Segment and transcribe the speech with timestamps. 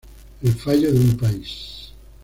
[0.41, 1.91] El fallo de un país"".